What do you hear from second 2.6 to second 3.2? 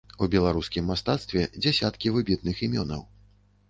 імёнаў.